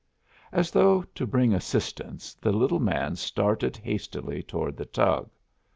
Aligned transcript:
As 0.51 0.71
though 0.71 1.03
to 1.03 1.27
bring 1.27 1.53
assistance, 1.53 2.33
the 2.33 2.51
little 2.51 2.79
man 2.79 3.15
started 3.17 3.77
hastily 3.77 4.41
toward 4.41 4.75
the 4.75 4.85
tug. 4.85 5.29